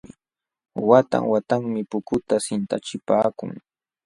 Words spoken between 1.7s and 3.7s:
pukuta sintachipaakun.